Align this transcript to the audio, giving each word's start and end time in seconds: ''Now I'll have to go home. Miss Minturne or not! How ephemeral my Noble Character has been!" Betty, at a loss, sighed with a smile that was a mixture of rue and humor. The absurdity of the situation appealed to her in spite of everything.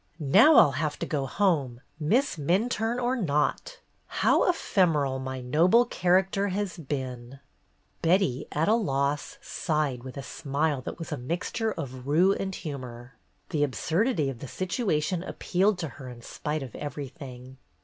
''Now 0.19 0.57
I'll 0.57 0.71
have 0.81 0.97
to 0.97 1.05
go 1.05 1.27
home. 1.27 1.79
Miss 1.99 2.35
Minturne 2.37 2.99
or 2.99 3.15
not! 3.15 3.77
How 4.07 4.49
ephemeral 4.49 5.19
my 5.19 5.41
Noble 5.41 5.85
Character 5.85 6.47
has 6.47 6.75
been!" 6.75 7.39
Betty, 8.01 8.47
at 8.51 8.67
a 8.67 8.73
loss, 8.73 9.37
sighed 9.43 10.01
with 10.03 10.17
a 10.17 10.23
smile 10.23 10.81
that 10.81 10.97
was 10.97 11.11
a 11.11 11.17
mixture 11.17 11.71
of 11.73 12.07
rue 12.07 12.33
and 12.33 12.55
humor. 12.55 13.13
The 13.49 13.63
absurdity 13.63 14.27
of 14.31 14.39
the 14.39 14.47
situation 14.47 15.21
appealed 15.21 15.77
to 15.77 15.87
her 15.87 16.09
in 16.09 16.23
spite 16.23 16.63
of 16.63 16.73
everything. 16.73 17.57